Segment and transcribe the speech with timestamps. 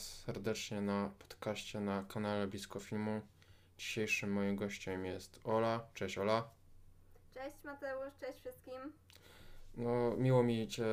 [0.00, 3.20] Was serdecznie na podcaście na kanale Blisko Filmu.
[3.78, 5.86] Dzisiejszym moim gościem jest Ola.
[5.94, 6.50] Cześć Ola.
[7.34, 8.92] Cześć Mateusz, cześć wszystkim.
[9.76, 10.84] No, miło mi Cię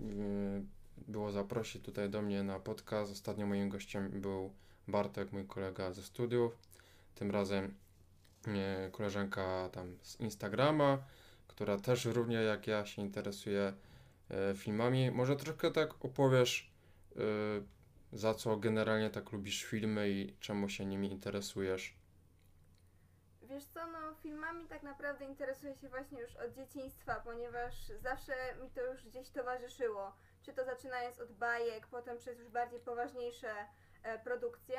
[0.00, 0.64] yy,
[1.08, 3.12] było zaprosić tutaj do mnie na podcast.
[3.12, 4.52] Ostatnio moim gościem był
[4.88, 6.58] Bartek, mój kolega ze studiów.
[7.14, 7.74] Tym razem
[8.46, 10.98] yy, koleżanka tam z Instagrama,
[11.48, 13.72] która też równie jak ja się interesuje
[14.30, 15.10] yy, filmami.
[15.10, 16.70] Może troszkę tak opowiesz,
[18.16, 21.94] za co generalnie tak lubisz filmy i czemu się nimi interesujesz.
[23.42, 28.70] Wiesz co, no filmami tak naprawdę interesuję się właśnie już od dzieciństwa, ponieważ zawsze mi
[28.70, 30.16] to już gdzieś towarzyszyło.
[30.42, 33.50] Czy to zaczynając od bajek, potem przez już bardziej poważniejsze
[34.02, 34.76] e, produkcje.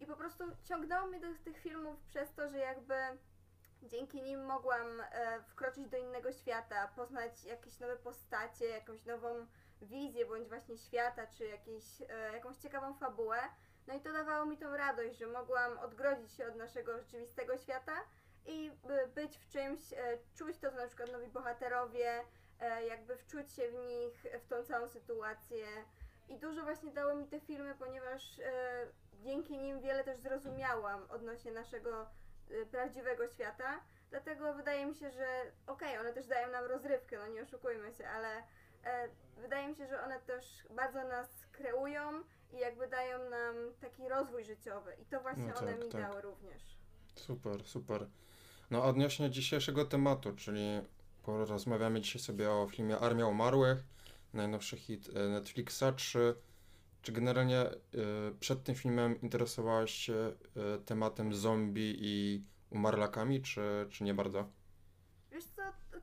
[0.00, 2.94] I po prostu ciągnęło mnie do tych filmów przez to, że jakby
[3.82, 9.46] dzięki nim mogłam e, wkroczyć do innego świata, poznać jakieś nowe postacie, jakąś nową
[9.82, 13.38] wizję bądź właśnie świata, czy jakieś, e, jakąś ciekawą fabułę.
[13.86, 17.92] No i to dawało mi tą radość, że mogłam odgrodzić się od naszego rzeczywistego świata
[18.46, 22.24] i by- być w czymś, e, czuć to, co na przykład nowi bohaterowie,
[22.60, 25.66] e, jakby wczuć się w nich, w tą całą sytuację.
[26.28, 31.52] I dużo właśnie dały mi te filmy, ponieważ e, dzięki nim wiele też zrozumiałam odnośnie
[31.52, 32.10] naszego
[32.50, 33.80] e, prawdziwego świata.
[34.10, 35.26] Dlatego wydaje mi się, że
[35.66, 38.42] okej, one też dają nam rozrywkę, no nie oszukujmy się, ale e,
[39.36, 42.22] wydaje mi się, że one też bardzo nas kreują
[42.52, 44.96] i jakby dają nam taki rozwój życiowy.
[45.02, 46.02] I to właśnie No one tak, mi tak.
[46.02, 46.62] dały również.
[47.14, 48.06] Super, super.
[48.70, 50.80] No odnośnie dzisiejszego tematu, czyli
[51.22, 53.78] porozmawiamy dzisiaj sobie o filmie Armia Umarłych,
[54.32, 55.84] najnowszy hit e, Netflixa.
[55.96, 56.34] Czy,
[57.02, 57.72] czy generalnie e,
[58.40, 64.48] przed tym filmem interesowałaś się e, tematem zombie i umarlakami, czy, czy nie bardzo?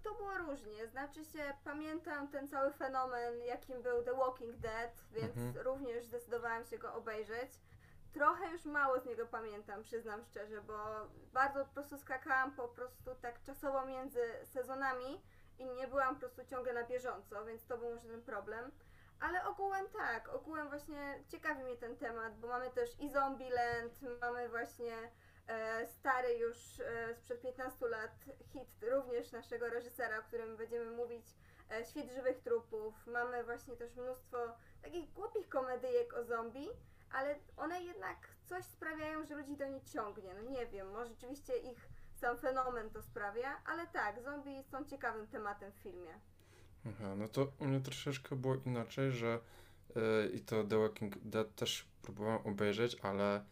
[0.05, 0.87] To, było różnie.
[0.87, 5.65] Znaczy się, pamiętam ten cały fenomen, jakim był The Walking Dead, więc Mhm.
[5.65, 7.51] również zdecydowałam się go obejrzeć.
[8.13, 10.77] Trochę już mało z niego pamiętam, przyznam szczerze, bo
[11.33, 15.21] bardzo po prostu skakałam po prostu tak czasowo między sezonami
[15.59, 18.71] i nie byłam po prostu ciągle na bieżąco, więc to był może ten problem.
[19.19, 24.49] Ale ogółem tak, ogółem właśnie ciekawi mnie ten temat, bo mamy też i Zombieland, mamy
[24.49, 25.11] właśnie
[25.87, 31.25] stary już e, sprzed 15 lat hit również naszego reżysera, o którym będziemy mówić,
[31.71, 33.07] e, Świat żywych trupów.
[33.07, 34.37] Mamy właśnie też mnóstwo
[34.81, 36.69] takich głupich komedyjek o zombie,
[37.11, 40.33] ale one jednak coś sprawiają, że ludzi do nich ciągnie.
[40.33, 45.27] No nie wiem, może rzeczywiście ich sam fenomen to sprawia, ale tak, zombie są ciekawym
[45.27, 46.19] tematem w filmie.
[46.87, 49.39] Aha, no to u mnie troszeczkę było inaczej, że
[49.95, 53.45] e, i to The Walking Dead też próbowałem obejrzeć, ale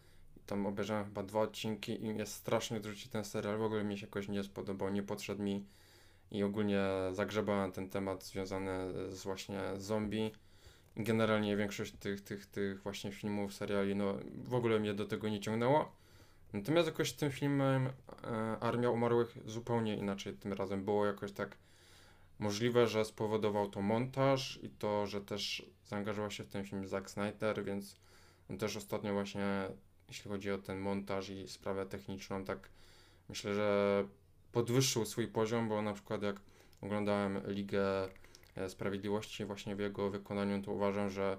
[0.46, 4.06] tam obejrzałem chyba dwa odcinki i mnie strasznie odrzucił ten serial, w ogóle mi się
[4.06, 5.66] jakoś nie spodobał, nie podszedł mi
[6.32, 6.82] i ogólnie
[7.12, 10.32] zagrzebałem ten temat związany z właśnie zombie
[10.96, 15.30] i generalnie większość tych, tych, tych właśnie filmów, seriali, no w ogóle mnie do tego
[15.30, 15.92] nie ciągnęło.
[16.54, 21.58] Natomiast jakoś tym filmem e, Armia Umarłych zupełnie inaczej tym razem było jakoś tak
[22.40, 27.10] Możliwe, że spowodował to montaż i to, że też zaangażował się w ten film Zack
[27.10, 27.96] Snyder, więc
[28.50, 29.46] on też ostatnio właśnie,
[30.14, 32.70] jeśli chodzi o ten montaż i sprawę techniczną, tak
[33.30, 34.08] myślę, że
[34.52, 36.36] podwyższył swój poziom, bo na przykład jak
[36.82, 38.10] oglądałem Ligę
[38.56, 41.38] e, Sprawiedliwości właśnie w jego wykonaniu, to uważam, że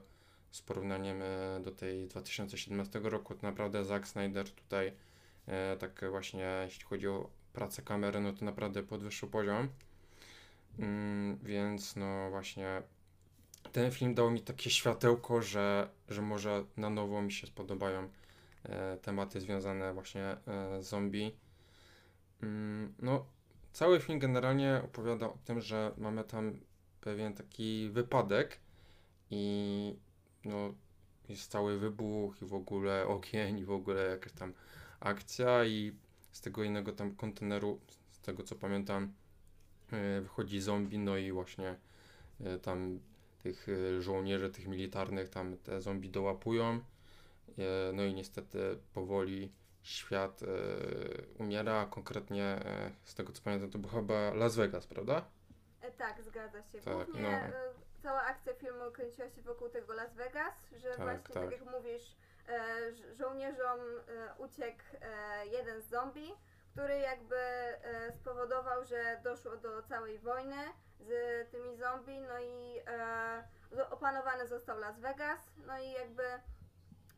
[0.51, 4.93] z porównaniem e, do tej 2017 roku, to naprawdę Zack Snyder tutaj
[5.47, 9.69] e, tak właśnie, jeśli chodzi o pracę kamery, no to naprawdę podwyższył poziom.
[10.79, 12.83] Mm, więc no właśnie
[13.73, 18.09] ten film dał mi takie światełko, że, że może na nowo mi się spodobają
[19.03, 21.37] tematy związane właśnie e, z zombie.
[22.43, 23.27] Mm, no,
[23.73, 26.61] cały film generalnie opowiada o tym, że mamy tam
[27.01, 28.61] pewien taki wypadek
[29.31, 29.97] i
[30.45, 30.75] no,
[31.29, 34.53] jest cały wybuch i w ogóle ogień i w ogóle jakaś tam
[35.01, 35.93] akcja i
[36.33, 39.13] z tego innego tam konteneru, z tego co pamiętam,
[39.93, 41.77] e, wychodzi zombie, no i właśnie
[42.41, 43.01] e, tam
[43.43, 46.81] tych e, żołnierzy, tych militarnych tam te zombie dołapują.
[47.59, 49.53] E, No i niestety powoli
[49.83, 50.47] świat e,
[51.39, 55.25] umiera, konkretnie e, z tego co pamiętam to był chyba Las Vegas, prawda?
[55.99, 56.81] Tak, zgadza się.
[56.81, 57.83] Tak, Głównie no.
[58.03, 61.53] cała akcja filmu kręciła się wokół tego Las Vegas, że Tak, właśnie tak, tak.
[61.53, 62.17] jak mówisz,
[63.13, 63.79] żołnierzom
[64.39, 64.83] uciekł
[65.53, 66.33] jeden z zombie,
[66.73, 67.37] który jakby
[68.21, 70.57] spowodował, że doszło do całej wojny
[71.01, 71.11] z
[71.51, 72.81] tymi zombie, no i
[73.91, 76.23] opanowany został Las Vegas, no i jakby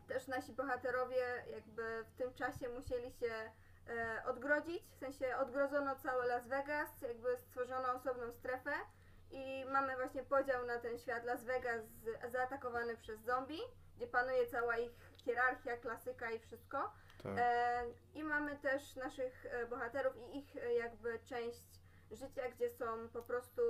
[0.09, 3.33] też nasi bohaterowie jakby w tym czasie musieli się
[3.89, 8.73] e, odgrodzić, w sensie odgrodzono całe Las Vegas, jakby stworzono osobną strefę
[9.31, 11.83] i mamy właśnie podział na ten świat Las Vegas
[12.33, 13.61] zaatakowany przez zombie,
[13.97, 16.93] gdzie panuje cała ich hierarchia, klasyka i wszystko.
[17.23, 17.33] Tak.
[17.39, 21.81] E, I mamy też naszych e, bohaterów i ich e, jakby część
[22.11, 23.63] życia, gdzie są po prostu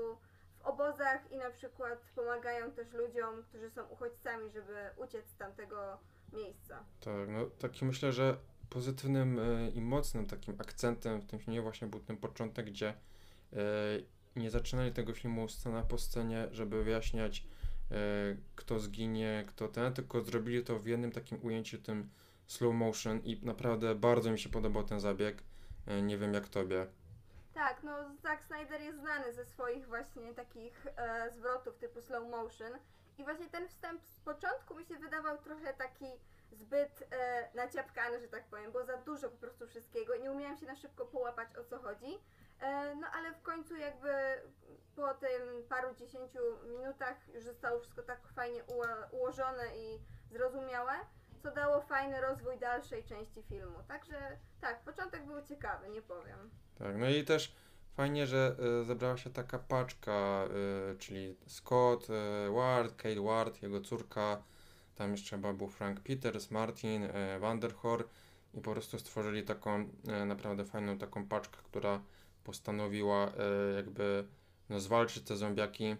[0.58, 5.98] w obozach i na przykład pomagają też ludziom, którzy są uchodźcami, żeby uciec z tamtego
[6.32, 6.84] miejsca.
[7.00, 8.36] Tak, no taki myślę, że
[8.70, 12.96] pozytywnym e, i mocnym takim akcentem w tym filmie właśnie był ten początek, gdzie e,
[14.36, 17.44] nie zaczynali tego filmu scena po scenie, żeby wyjaśniać
[17.90, 17.96] e,
[18.54, 22.10] kto zginie, kto ten, tylko zrobili to w jednym takim ujęciu, tym
[22.46, 25.42] slow motion i naprawdę bardzo mi się podobał ten zabieg.
[26.02, 26.86] Nie wiem jak tobie.
[27.54, 32.72] Tak, no Zack Snyder jest znany ze swoich właśnie takich e, zwrotów typu slow motion
[33.18, 36.06] i właśnie ten wstęp z początku mi się wydawał trochę taki
[36.52, 40.56] zbyt e, naciapkany, że tak powiem, bo za dużo po prostu wszystkiego i nie umiałam
[40.56, 42.18] się na szybko połapać o co chodzi.
[42.60, 44.08] E, no ale w końcu jakby
[44.96, 48.64] po tym paru dziesięciu minutach już zostało wszystko tak fajnie
[49.12, 50.92] ułożone i zrozumiałe,
[51.42, 53.78] co dało fajny rozwój dalszej części filmu.
[53.88, 56.50] Także tak, początek był ciekawy, nie powiem.
[56.78, 57.56] Tak, no i też
[57.96, 60.44] fajnie, że e, zebrała się taka paczka,
[60.92, 64.42] e, czyli Scott e, Ward, Kate Ward, jego córka,
[64.94, 67.08] tam jeszcze chyba był Frank Peters, Martin,
[67.40, 68.08] Vanderhor
[68.54, 69.88] i po prostu stworzyli taką
[70.26, 72.00] naprawdę fajną taką paczkę, która
[72.44, 73.32] postanowiła
[73.76, 74.24] jakby
[74.68, 75.96] no, zwalczyć te zombiaki.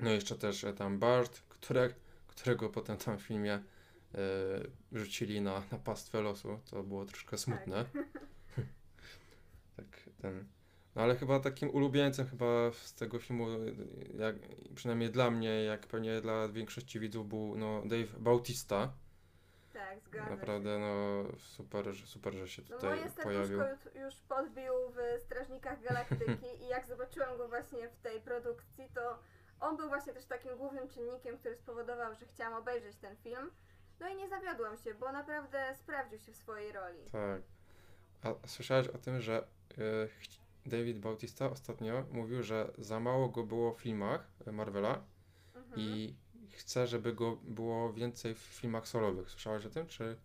[0.00, 1.94] No i jeszcze też tam Bart, które,
[2.26, 3.62] którego potem tam w filmie e,
[4.92, 7.84] rzucili na, na pastwę losu, to było troszkę smutne.
[9.76, 9.86] Tak,
[10.22, 10.57] ten.
[10.98, 13.46] No ale chyba takim ulubieńcem chyba z tego filmu,
[14.18, 14.36] jak,
[14.74, 18.92] przynajmniej dla mnie, jak pewnie dla większości widzów był no, Dave Bautista.
[19.72, 20.36] Tak, zgadzam się.
[20.36, 23.58] Naprawdę no super, super, że się No tutaj moje pojawił.
[23.58, 29.18] już, już podbił w Strażnikach Galaktyki i jak zobaczyłam go właśnie w tej produkcji, to
[29.60, 33.50] on był właśnie też takim głównym czynnikiem, który spowodował, że chciałam obejrzeć ten film.
[34.00, 37.10] No i nie zawiodłam się, bo naprawdę sprawdził się w swojej roli.
[37.12, 37.42] Tak.
[38.22, 43.42] A słyszałeś o tym, że y, chci- David Bautista ostatnio mówił, że za mało go
[43.42, 45.02] było w filmach Marvela
[45.54, 45.80] Mhm.
[45.80, 46.16] i
[46.52, 49.30] chce, żeby go było więcej w filmach solowych.
[49.30, 50.16] Słyszałeś o tym, czy,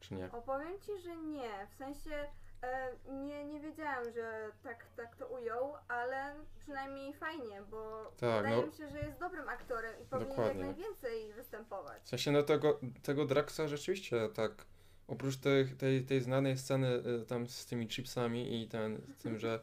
[0.00, 0.32] czy nie?
[0.32, 1.66] Opowiem ci, że nie.
[1.70, 2.28] W sensie
[2.62, 8.56] e, nie, nie wiedziałam, że tak, tak to ujął, ale przynajmniej fajnie, bo Tak, wydaje
[8.60, 10.60] no- mi się, że jest dobrym aktorem i powinien Dokładnie.
[10.66, 12.02] jak najwięcej występować.
[12.02, 14.66] W sensie no tego, tego Draxa rzeczywiście tak
[15.08, 16.88] oprócz tej, tej, tej znanej sceny
[17.22, 19.60] y, tam z tymi chipsami i ten, z tym, że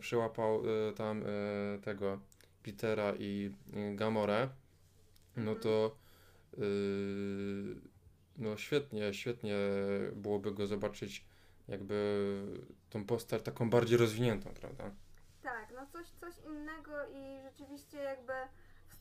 [0.00, 2.20] przyłapał y, tam y, tego
[2.62, 3.54] Petera i
[3.94, 4.48] Gamorę,
[5.36, 5.58] no Mhm.
[5.60, 5.96] to
[8.38, 9.56] no świetnie, świetnie
[10.12, 11.24] byłoby go zobaczyć
[11.68, 12.42] jakby
[12.90, 14.90] tą postać taką bardziej rozwiniętą, prawda?
[15.42, 18.32] Tak, no coś, coś innego i rzeczywiście jakby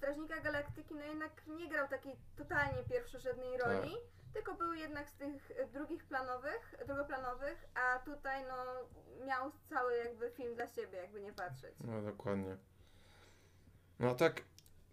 [0.02, 3.68] w Strażnikach Galaktyki no jednak nie grał takiej totalnie pierwszorzędnej Tak.
[3.68, 3.92] roli,
[4.34, 8.56] tylko był jednak z tych e, drugich planowych, drugoplanowych, a tutaj no
[9.26, 11.76] miał cały jakby film dla siebie, jakby nie patrzeć.
[11.84, 12.58] No dokładnie.
[14.00, 14.42] No a tak,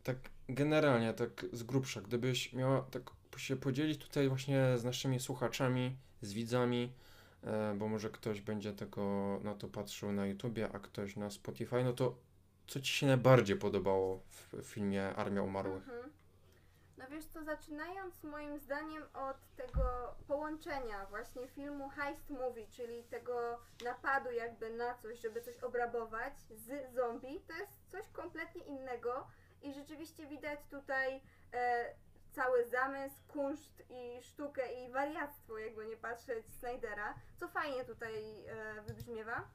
[0.05, 0.17] tak
[0.49, 3.03] generalnie, tak z grubsza, gdybyś miała tak
[3.37, 6.93] się podzielić tutaj właśnie z naszymi słuchaczami, z widzami,
[7.45, 9.03] e, bo może ktoś będzie tego
[9.45, 12.28] na to patrzył na YouTubie, a ktoś na Spotify, no to
[12.69, 15.89] co Ci się najbardziej podobało w, filmie Armia Umarłych?
[15.89, 16.13] Mhm.
[16.99, 23.59] No wiesz co, zaczynając moim zdaniem od tego połączenia właśnie filmu Heist Movie, czyli tego
[23.85, 29.27] napadu jakby na coś, żeby coś obrabować z zombie, to jest coś kompletnie innego
[29.63, 31.21] i rzeczywiście widać tutaj
[31.53, 31.95] e,
[32.33, 38.15] cały zamysł, kunszt i sztukę i wariactwo, jakby nie patrzeć Snydera, co fajnie tutaj
[38.47, 39.49] e, wybrzmiewa.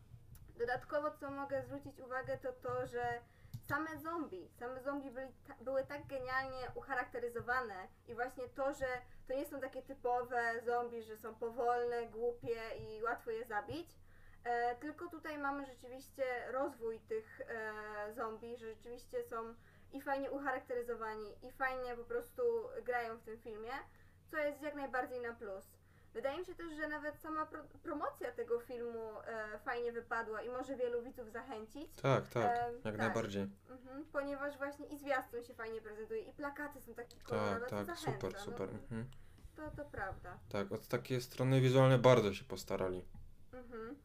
[0.57, 3.21] Dodatkowo, co mogę zwrócić uwagę, to to, że
[3.67, 5.31] same zombie, same zombie byli
[5.61, 8.85] były tak genialnie ucharakteryzowane i właśnie to, że
[9.27, 13.89] to nie są takie typowe zombie, że są powolne, głupie i łatwo je zabić,
[14.43, 19.53] e, tylko tutaj mamy rzeczywiście rozwój tych e, zombie, że rzeczywiście są
[19.93, 22.43] i fajnie ucharakteryzowani i fajnie po prostu
[22.83, 23.71] grają w tym filmie,
[24.31, 25.82] co jest jak najbardziej na plus.
[26.13, 30.49] Wydaje mi się też, że nawet sama pro, promocja tego filmu e, fajnie wypadła i
[30.49, 31.95] może wielu widzów zachęcić.
[32.01, 32.97] Tak, tak, Em, jak tak.
[32.97, 33.47] najbardziej.
[33.69, 37.85] Mhm, ponieważ właśnie i zwiastun się fajnie prezentuje, i plakaty są takie kolorowe, Tak, tak,
[37.85, 38.11] zachęca.
[38.11, 38.69] super, super.
[38.73, 39.05] No, Mhm.
[39.55, 40.37] to, to prawda.
[40.49, 43.05] Tak, od takiej strony wizualnej bardzo się postarali.
[43.53, 43.95] Mhm.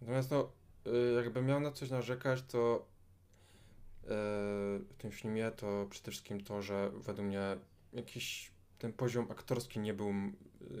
[0.00, 0.52] Natomiast no,
[0.86, 2.86] y, jakbym miał na coś narzekać, to
[4.04, 4.08] y,
[4.78, 7.56] w tym filmie to przede wszystkim to, że według mnie
[7.92, 10.12] jakiś ten poziom aktorski nie był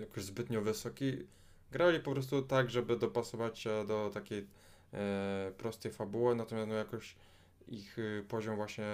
[0.00, 1.26] jakoś zbytnio wysoki.
[1.72, 4.46] Grali po prostu tak, żeby dopasować się do takiej
[4.92, 7.16] e, prostej fabuły, natomiast no jakoś
[7.68, 8.86] ich y, poziom właśnie,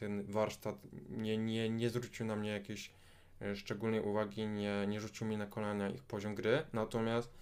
[0.00, 0.76] ten warsztat
[1.08, 2.90] nie, nie, nie zwrócił na mnie jakiejś
[3.42, 7.34] y, szczególnej uwagi, nie, nie rzucił mi na kolana ich poziom gry, natomiast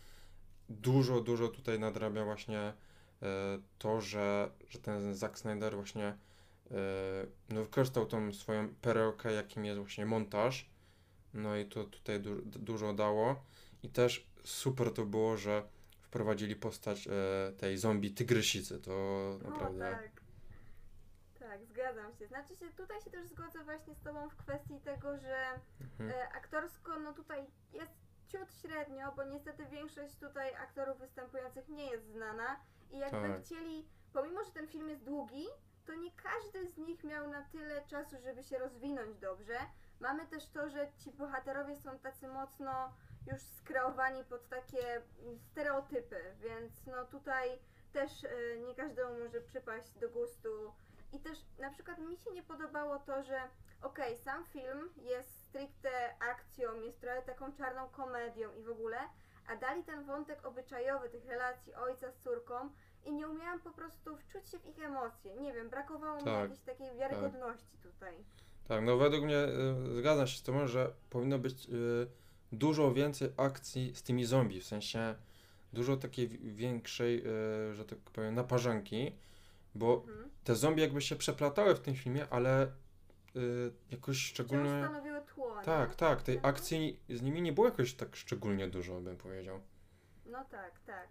[0.69, 2.73] dużo, dużo tutaj nadrabia właśnie e,
[3.79, 6.17] to, że, że ten Zack Snyder właśnie e,
[7.51, 10.71] no, wykorzystał tą swoją perełkę, jakim jest właśnie montaż,
[11.35, 13.45] no i to tutaj du dużo dało
[13.83, 15.63] i też super to było, że
[16.01, 17.11] wprowadzili postać e,
[17.53, 18.91] tej zombie tygrysicy, to
[19.45, 19.89] naprawdę...
[19.89, 20.11] O, tak.
[21.39, 22.27] Tak, zgadzam się.
[22.27, 25.37] Znaczy się, tutaj się też zgodzę właśnie z Tobą w kwestii tego, że
[25.81, 26.11] Mhm.
[26.11, 27.93] e, aktorsko, no tutaj jest
[28.29, 32.61] ciut średnio, bo niestety większość tutaj aktorów występujących nie jest znana
[32.91, 33.43] i jakby Tak.
[33.45, 35.47] chcieli, pomimo że ten film jest długi,
[35.87, 39.59] to nie każdy z nich miał na tyle czasu, żeby się rozwinąć dobrze.
[40.05, 42.93] Mamy też to, że ci bohaterowie są tacy mocno
[43.33, 45.03] już skreowani pod takie
[45.51, 47.59] stereotypy, więc no tutaj
[47.93, 50.73] też e, nie każdemu może przypaść do gustu.
[51.13, 53.41] I też na przykład mi się nie podobało to, że
[53.83, 58.99] okej, sam film jest stricte akcją, jest trochę taką czarną komedią i w ogóle,
[59.49, 62.71] a dali ten wątek obyczajowy tych relacji ojca z córką
[63.05, 65.35] i nie umiałam po prostu wczuć się w ich emocje.
[65.35, 68.25] Nie wiem, brakowało mi Tak, jakiejś takiej wiarygodności tutaj.
[68.69, 72.07] Tak, no według mnie y, zgadzam się z tym, że powinno być y,
[72.53, 75.15] dużo więcej akcji z tymi zombie, w sensie
[75.73, 77.19] dużo takiej wi- większej,
[77.71, 79.13] y, że tak powiem, naparzanki,
[79.75, 80.31] bo Mhm.
[80.45, 82.67] te zombie jakby się przeplatały w tym filmie, ale
[83.37, 84.85] y, jakoś szczególnie...
[84.89, 85.65] stanowiły tło, nie?
[85.65, 86.55] Tak, tak, tej Mhm.
[86.55, 89.61] akcji z nimi nie było jakoś tak szczególnie dużo, bym powiedział.
[90.27, 91.09] No tak, tak.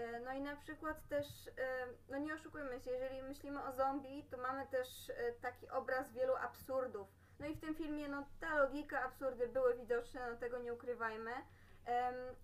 [0.00, 4.24] E, No i na przykład też, e, no nie oszukujmy się, jeżeli myślimy o zombie,
[4.30, 7.08] to mamy też e, taki obraz wielu absurdów.
[7.40, 11.30] No i w tym filmie, no ta logika, absurdy były widoczne, no tego nie ukrywajmy.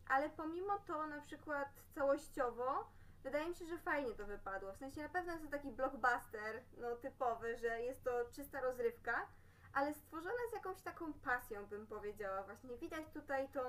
[0.09, 2.91] Ale pomimo to, na przykład całościowo,
[3.23, 4.73] wydaje mi się, że fajnie to wypadło.
[4.73, 9.27] W sensie na pewno jest to taki blockbuster, no typowy, że jest to czysta rozrywka,
[9.73, 12.43] ale stworzona z jakąś taką pasją, bym powiedziała.
[12.43, 13.61] Właśnie widać tutaj tą,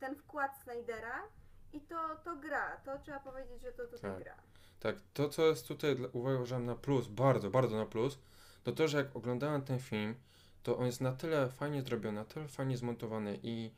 [0.00, 1.22] ten wkład Snydera
[1.74, 2.76] i to, to gra.
[2.84, 4.22] To trzeba powiedzieć, że to tutaj Tak.
[4.22, 4.34] gra.
[4.80, 8.18] Tak, to co jest tutaj, uważam na plus, bardzo, bardzo na plus,
[8.64, 10.14] to to, że jak oglądałem ten film,
[10.62, 13.70] to on jest na tyle fajnie zrobiony, na tyle fajnie zmontowany i,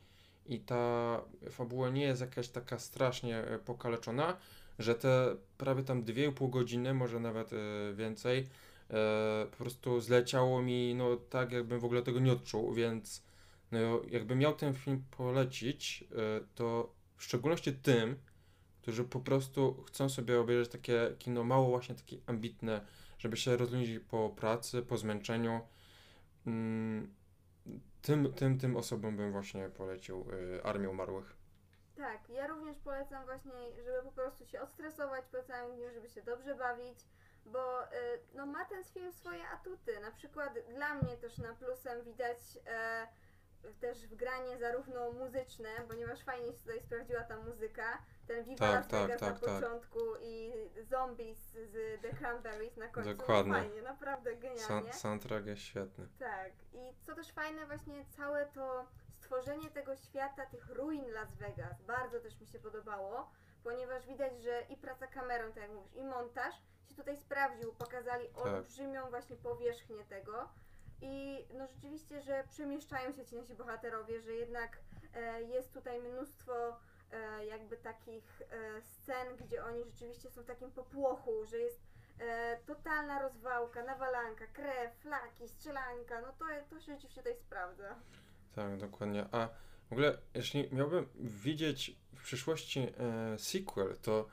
[0.45, 4.37] i ta fabuła nie jest jakaś taka strasznie e, pokaleczona,
[4.79, 7.57] że te prawie tam 2,5 godziny, może nawet e,
[7.93, 8.39] więcej,
[8.89, 13.23] e, po prostu zleciało mi, no tak jakbym w ogóle tego nie odczuł, więc
[13.71, 16.03] no, jakbym miał ten film polecić,
[16.55, 18.19] to w szczególności tym,
[18.81, 22.81] którzy po prostu chcą sobie obejrzeć takie kino mało właśnie takie ambitne,
[23.17, 25.61] żeby się rozluźnić po pracy, po zmęczeniu.
[26.47, 27.13] Mm,
[28.01, 31.35] tym, tym, tym osobom bym właśnie polecił y, Armię Umarłych.
[31.97, 33.51] Tak, ja również polecam właśnie,
[33.85, 36.99] żeby po prostu się odstresować po całym dniu, żeby się dobrze bawić,
[37.45, 37.87] bo y,
[38.33, 39.99] no, ma ten film swoje atuty.
[39.99, 43.07] Na przykład dla mnie też na plusem widać e,
[43.79, 47.97] też wgranie zarówno muzyczne, ponieważ fajnie się tutaj sprawdziła ta muzyka,
[48.27, 49.39] ten Viva Tak, tak, tak, na tak.
[49.39, 53.13] początku i Zombies z The Cranberries na końcu.
[53.13, 53.53] Dokładnie.
[53.53, 54.91] Fajnie, naprawdę genialnie.
[54.91, 56.07] Sa- soundtrack jest świetny.
[56.19, 61.81] Tak, i co też fajne, właśnie całe to stworzenie tego świata, tych ruin Las Vegas,
[61.81, 63.31] bardzo też mi się podobało,
[63.63, 66.55] ponieważ widać, że i praca kamerą, tak jak mówisz, i montaż
[66.89, 70.49] się tutaj sprawdził, pokazali olbrzymią właśnie powierzchnię tego
[71.01, 74.77] i no rzeczywiście, że przemieszczają się ci nasi bohaterowie, że jednak
[75.13, 76.79] e, jest tutaj mnóstwo
[77.11, 81.81] e, jakby takich e, scen, gdzie oni rzeczywiście są w takim popłochu, że jest
[82.19, 87.95] e, totalna rozwałka, nawalanka, krew, flaki, strzelanka, no to, to się rzeczywiście tutaj sprawdza.
[88.55, 89.25] Tak, dokładnie.
[89.31, 89.47] A
[89.89, 94.27] w ogóle, jeśli miałbym widzieć w przyszłości e, sequel, to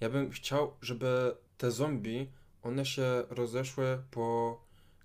[0.00, 2.30] ja bym chciał, żeby te zombie,
[2.62, 4.58] one się rozeszły po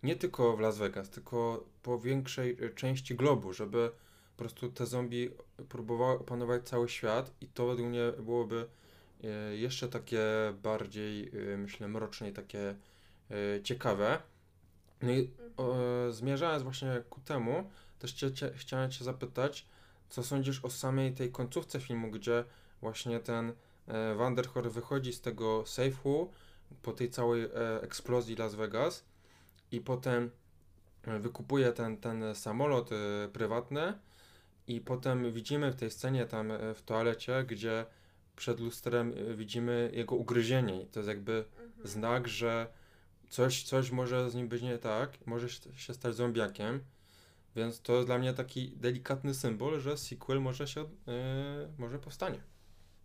[0.04, 3.92] nie tylko w Las Vegas, tylko po większej e, części globu, żeby
[4.38, 5.30] po prostu te zombie
[5.70, 8.68] próbowały opanować cały świat i to według mnie byłoby
[9.24, 10.24] e, jeszcze takie
[10.64, 12.76] bardziej, e, myślę, mroczne i takie
[13.64, 14.22] ciekawe.
[15.02, 15.30] No i
[15.60, 19.66] e, zmierzając właśnie ku temu, też cię, cię, chciałem Cię zapytać,
[20.10, 22.44] co sądzisz o samej tej końcówce filmu, gdzie
[22.82, 23.54] właśnie ten
[23.88, 26.28] e, Vanderhor wychodzi z tego safe'u
[26.82, 29.04] po tej całej e, eksplozji Las Vegas
[29.72, 30.32] i potem
[31.08, 33.94] e, wykupuje ten, ten samolot e, prywatny
[34.68, 37.86] i potem widzimy w tej scenie tam e, w toalecie, gdzie
[38.36, 41.88] przed lustrem widzimy jego ugryzienie i to jest jakby Mhm.
[41.88, 42.68] znak, że
[43.30, 46.84] coś, coś może z nim być nie tak, może się- stać zombiakiem,
[47.56, 50.88] więc to jest dla mnie taki delikatny symbol, że sequel może się, yy,
[51.78, 52.42] może powstanie.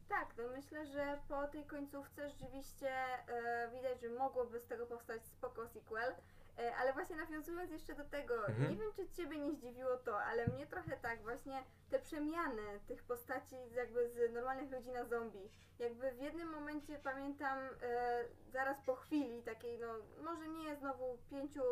[0.08, 2.88] Tak, no myślę, że po tej końcówce rzeczywiście
[3.28, 6.14] e, widać, że mogłoby z tego powstać spoko sequel.
[6.58, 8.70] E, ale właśnie nawiązując jeszcze do tego, Mhm.
[8.70, 13.02] nie wiem czy Ciebie nie zdziwiło to, ale mnie trochę tak, właśnie te przemiany tych
[13.02, 15.50] postaci jakby z normalnych ludzi na zombie.
[15.78, 19.86] Jakby w jednym momencie pamiętam e, zaraz po chwili takiej, no
[20.24, 21.62] może nie znowu pięciu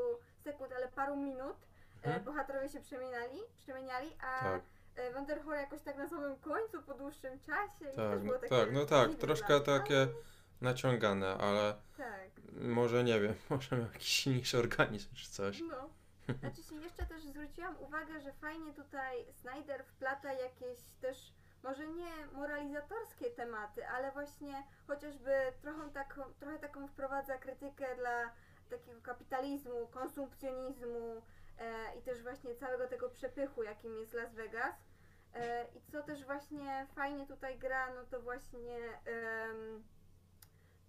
[0.45, 1.57] sekund, ale paru minut,
[2.03, 2.25] e, Mhm.
[2.25, 4.63] bohaterowie się przemieniali, przemieniali, a Tak.
[4.97, 7.93] e, jakoś tak na samym końcu, po dłuższym czasie.
[7.93, 10.09] i Tak, też było no takie tak, no tak, troszkę takie
[10.61, 11.75] naciągane, ale
[12.55, 15.61] może nie wiem, może miał jakiś silniejszy organizm czy coś.
[15.61, 15.91] no.
[16.41, 21.33] Znaczy się jeszcze też zwróciłam uwagę, że fajnie tutaj Snyder wplata jakieś też,
[21.63, 25.33] może nie moralizatorskie tematy, ale właśnie chociażby
[25.63, 28.31] trochę taką, trochę taką wprowadza krytykę dla
[28.71, 31.23] takiego kapitalizmu, konsumpcjonizmu
[31.59, 34.75] e, i też właśnie całego tego przepychu, jakim jest Las Vegas.
[35.35, 39.85] E, I co też właśnie fajnie tutaj gra, no to właśnie em,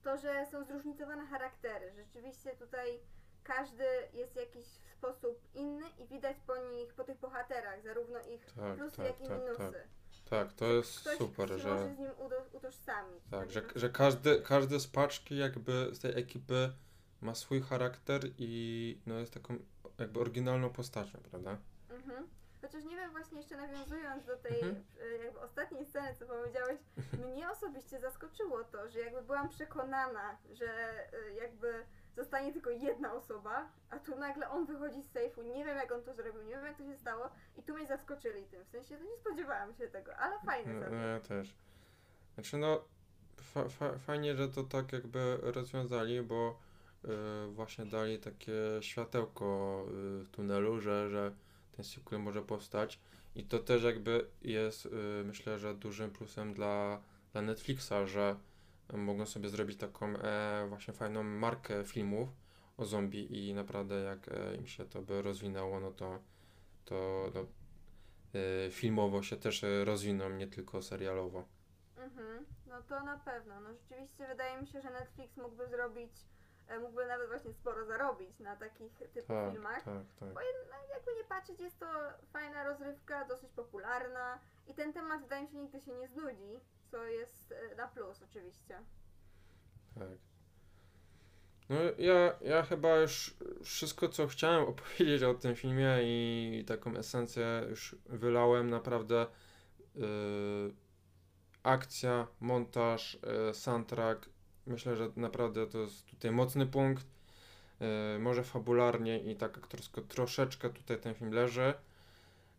[0.05, 1.93] to, że są zróżnicowane charaktery.
[1.95, 2.99] Rzeczywiście tutaj
[3.43, 4.65] każdy jest w jakiś
[4.97, 9.21] sposób inny i widać po nich, po tych bohaterach, zarówno ich Tak, plusy, tak, jak
[9.21, 9.57] i tak, minusy.
[9.57, 9.87] tak.
[10.29, 12.09] Tak, to jest Ktoś super, się że może z nim
[12.53, 13.23] utożsamić.
[13.31, 16.73] tak, że, że każdy, każdy z paczki jakby z tej ekipy
[17.21, 19.57] ma swój charakter i no jest taką
[19.97, 21.57] jakby oryginalną postacią, prawda?
[22.65, 24.83] Chociaż nie wiem, właśnie jeszcze nawiązując do tej Mhm.
[25.01, 26.79] e, jakby ostatniej sceny, co powiedziałeś,
[27.25, 30.67] mnie osobiście zaskoczyło to, że jakby byłam przekonana, że
[31.13, 35.77] e, jakby zostanie tylko jedna osoba, a tu nagle on wychodzi z sejfu, nie wiem
[35.77, 38.63] jak on to zrobił, nie wiem jak to się stało i tu mnie zaskoczyli tym,
[38.63, 41.55] w sensie no nie spodziewałam się tego, ale fajne No, no ja też.
[42.33, 42.85] Znaczy no
[43.41, 46.59] fa, fa, fajnie, że to tak jakby rozwiązali, bo
[47.05, 47.07] y,
[47.47, 51.31] właśnie dali takie światełko y, w tunelu, że, że
[51.75, 52.99] ten sequel może powstać
[53.35, 54.89] i to też jakby jest y,
[55.25, 57.01] myślę, że dużym plusem dla,
[57.31, 58.35] dla Netflixa, że
[58.93, 62.29] mogą sobie zrobić taką e, właśnie fajną markę filmów
[62.77, 66.19] o zombie i naprawdę jak e, im się to by rozwinęło, no to
[66.85, 67.45] to no,
[68.39, 71.45] y, filmowo się też rozwiną, nie tylko serialowo.
[71.97, 72.45] Mhm.
[72.67, 73.61] No to na pewno.
[73.61, 76.11] No rzeczywiście wydaje mi się, że Netflix mógłby zrobić,
[76.81, 79.83] mógłby nawet właśnie sporo zarobić na takich typu Tak, filmach.
[79.83, 80.29] tak, tak.
[80.33, 80.41] No,
[80.89, 81.85] jakby nie patrzeć, jest to
[82.33, 86.59] fajna rozrywka, dosyć popularna i ten temat wydaje mi się nigdy się nie znudzi,
[86.91, 88.79] co jest e, na plus oczywiście.
[89.95, 90.09] tak.
[91.69, 97.65] No ja, ja chyba już wszystko, co chciałem opowiedzieć o tym filmie i taką esencję
[97.69, 98.69] już wylałem.
[98.69, 99.27] Naprawdę
[99.95, 99.99] y,
[101.63, 103.17] akcja, montaż,
[103.49, 104.29] y, soundtrack.
[104.67, 107.05] Myślę, że naprawdę to jest tutaj mocny punkt.
[108.15, 111.73] Y, może fabularnie i tak aktorsko troszeczkę tutaj ten film leży.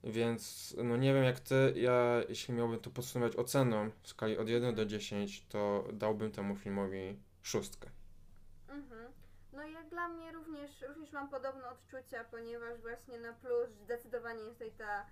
[0.05, 4.49] Więc no nie wiem jak ty, ja jeśli miałbym to podsumować oceną w skali od
[4.49, 7.91] 1 do 10, to dałbym temu filmowi szóstkę.
[8.69, 9.13] Mhm.
[9.53, 14.53] No jak dla mnie również, również mam podobne odczucia, ponieważ właśnie na plus zdecydowanie jest
[14.53, 15.07] tutaj ta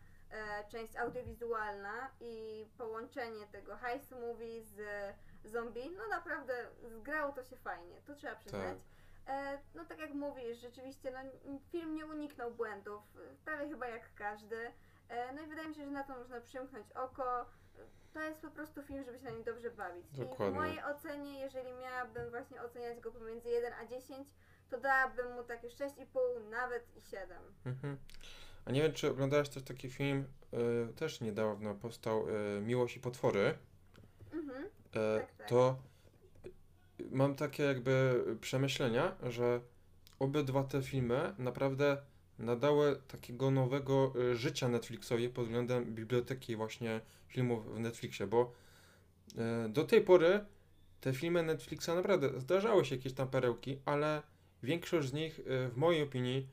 [0.69, 4.81] część audiowizualna i połączenie tego heist movie z
[5.45, 8.79] zombie, no naprawdę zgrało to się fajnie, to trzeba przyznać.
[9.27, 11.19] E, no tak jak mówisz, rzeczywiście no,
[11.73, 14.73] film nie uniknął błędów, e, prawie chyba jak każdy.
[15.09, 17.47] E, no i wydaje mi się, że na to można przymknąć oko.
[18.13, 20.07] To jest po prostu film, żeby się na nim dobrze bawić.
[20.13, 20.59] I w Dokładnie.
[20.59, 24.29] mojej ocenie, jeżeli miałabym właśnie oceniać go pomiędzy 1 a 10,
[24.71, 27.39] to dałabym mu takie 6,5, nawet i 7.
[27.67, 27.99] Mhm.
[28.65, 30.25] A nie wiem, czy oglądałeś też taki film,
[30.91, 33.55] y, też niedawno powstał, y, Miłość i potwory.
[34.33, 34.65] Mhm.
[34.95, 35.49] E, Tak, tak.
[35.49, 35.79] To
[37.11, 39.61] mam takie jakby przemyślenia, że
[40.19, 41.97] obydwa te filmy naprawdę
[42.39, 48.53] nadały takiego nowego y, życia Netflixowi pod względem biblioteki właśnie filmów w Netflixie, bo
[49.67, 50.45] y, do tej pory
[51.01, 54.23] te filmy Netflixa naprawdę zdarzały się jakieś tam perełki, ale
[54.63, 56.49] większość z nich y, w mojej opinii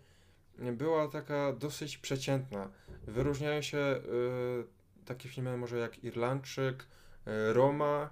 [0.60, 2.70] była taka dosyć przeciętna.
[3.08, 6.84] Wyróżniają się y, takie filmy może jak Irlandczyk,
[7.28, 8.10] y, Roma,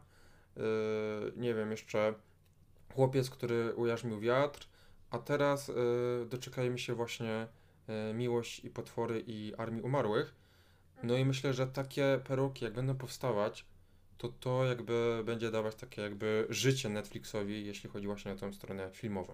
[0.58, 0.62] y,
[1.38, 2.14] nie wiem, jeszcze
[2.94, 4.68] Chłopiec, który ujarzmił wiatr,
[5.12, 5.74] a teraz y,
[6.30, 7.48] doczekajmy się właśnie
[8.10, 10.36] y, Miłość i Potwory i Armii Umarłych.
[11.04, 13.66] No i myślę, że takie peruki, jak będą powstawać,
[14.18, 18.90] to to jakby będzie dawać takie jakby życie Netflixowi, jeśli chodzi właśnie o tę stronę
[18.94, 19.34] filmową.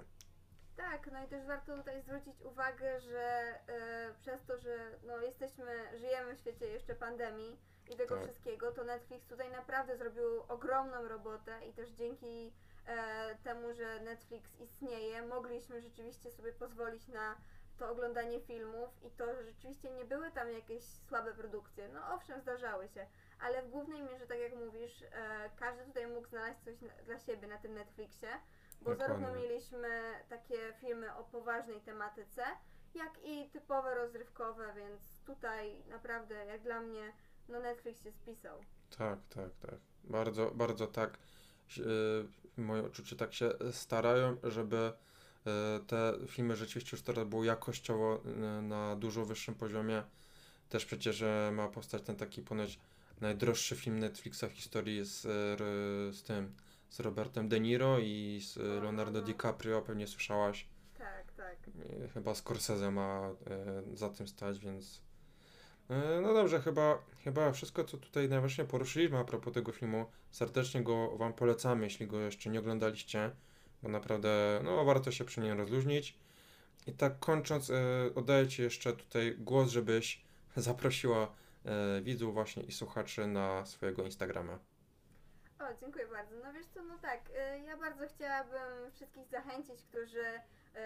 [0.96, 3.20] Tak, no i też warto tutaj zwrócić uwagę, że
[3.68, 8.24] e, przez to, że no, jesteśmy, żyjemy w świecie jeszcze pandemii i tego Tak.
[8.24, 12.54] wszystkiego, to Netflix tutaj naprawdę zrobił ogromną robotę i też dzięki
[12.88, 17.36] e, temu, że Netflix istnieje, mogliśmy rzeczywiście sobie pozwolić na
[17.78, 21.90] to oglądanie filmów i to że rzeczywiście nie były tam jakieś słabe produkcje.
[21.90, 23.08] No owszem, zdarzały się,
[23.40, 27.20] ale w głównej mierze, tak jak mówisz, e, każdy tutaj mógł znaleźć coś na, dla
[27.20, 28.30] siebie na tym Netflixie,
[28.86, 29.16] bo Dokładnie.
[29.16, 29.90] zarówno mieliśmy
[30.30, 32.44] takie filmy o poważnej tematyce,
[32.96, 37.14] jak i typowe rozrywkowe, więc tutaj naprawdę, jak dla mnie,
[37.50, 38.60] no Netflix się spisał.
[38.98, 39.80] Tak, tak, tak.
[40.04, 41.18] Bardzo, bardzo tak.
[41.78, 44.94] Yy, moje odczucie tak się starają, żeby
[45.46, 45.52] yy,
[45.88, 50.04] te filmy rzeczywiście już teraz były jakościowo yy, na dużo wyższym poziomie.
[50.70, 52.80] Też przecież ma powstać ten taki ponoć
[53.22, 55.22] najdroższy film Netflixa w historii z,
[56.16, 56.56] z tym,
[56.96, 59.22] z Robertem De Niro i z Leonardo.
[59.22, 60.68] DiCaprio, pewnie słyszałaś.
[60.98, 61.58] Tak, tak.
[62.00, 63.32] Yy, Chyba Scorsese ma
[63.90, 65.02] yy, za tym stać, więc.
[65.90, 70.06] yy, No dobrze, chyba, chyba wszystko, co tutaj najważniejsze poruszyliśmy a propos tego filmu.
[70.32, 73.32] Serdecznie go Wam polecamy, jeśli go jeszcze nie oglądaliście,
[73.84, 76.18] bo naprawdę no, warto się przy nim rozluźnić.
[76.88, 77.72] I tak kończąc,
[78.16, 80.22] oddaję Ci jeszcze tutaj głos, żebyś
[80.56, 81.32] zaprosiła
[82.02, 84.60] widzów właśnie i słuchaczy na swojego Instagrama.
[85.60, 86.36] O, dziękuję bardzo.
[86.44, 90.26] No wiesz co, no tak, y, ja bardzo chciałabym wszystkich zachęcić, którzy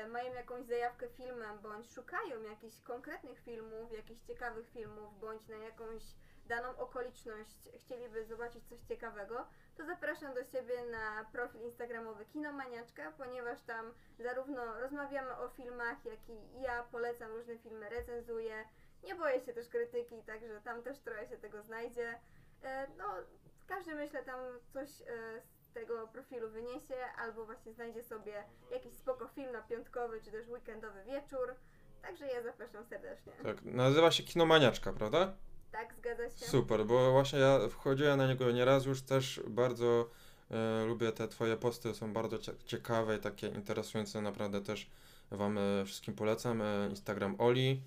[0.03, 5.57] y, mają jakąś zajawkę filmem, bądź szukają jakichś konkretnych filmów, jakichś ciekawych filmów, bądź na
[5.57, 6.03] jakąś
[6.45, 13.61] daną okoliczność chcieliby zobaczyć coś ciekawego, to zapraszam do siebie na profil instagramowy Kinomaniaczka, ponieważ
[13.61, 18.65] tam zarówno rozmawiamy o filmach, jak i ja polecam różne filmy, recenzuję.
[19.03, 22.19] Nie boję się też krytyki, także tam też trochę się tego znajdzie.
[22.63, 23.05] E, No,
[23.69, 24.39] każdy myślę tam
[24.73, 30.21] coś e, z tego profilu wyniesie, albo właśnie znajdzie sobie jakiś spoko film na piątkowy,
[30.21, 31.55] czy też weekendowy wieczór.
[32.01, 33.33] Także ja zapraszam serdecznie.
[33.43, 35.33] Tak, nazywa się Kinomaniaczka, prawda?
[35.71, 36.45] Tak, zgadza się.
[36.45, 40.09] Super, bo właśnie ja wchodziłem na niego nieraz już też bardzo
[40.51, 44.89] e, lubię te twoje posty, są bardzo cie- ciekawe i takie interesujące, naprawdę też
[45.31, 46.61] wam e, wszystkim polecam.
[46.61, 47.81] E, Instagram Oli.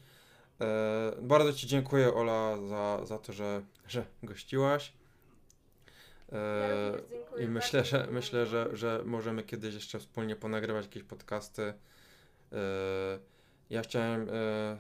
[0.61, 4.93] E, bardzo ci dziękuję Ola za, za to, że, że gościłaś.
[6.33, 11.63] Ja dziękuję I myślę, że myślę, że, że możemy kiedyś jeszcze wspólnie ponagrywać jakieś podcasty.
[11.63, 11.75] E,
[13.71, 14.27] Ja chciałem e,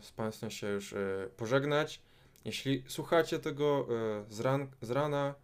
[0.02, 0.94] z Państwem się już
[1.36, 2.02] pożegnać.
[2.44, 3.88] Jeśli słuchacie tego
[4.28, 5.34] z, ran, z rana,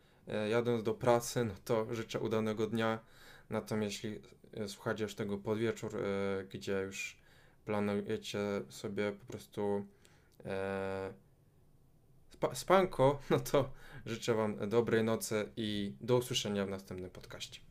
[0.50, 2.98] jadąc do pracy, no to życzę udanego dnia.
[3.50, 4.20] Natomiast jeśli
[4.54, 7.16] e, słuchacie już tego pod wieczór, e, gdzie już
[7.64, 9.86] planujecie sobie po prostu
[10.44, 11.12] e,
[12.52, 13.70] spanko, no to
[14.06, 17.67] życzę Wam dobrej nocy i do usłyszenia w następnym podcaście.